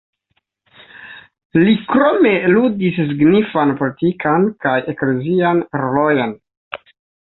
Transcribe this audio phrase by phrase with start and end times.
[1.65, 6.39] Li krome ludis signifan politikan kaj eklezian rolojn.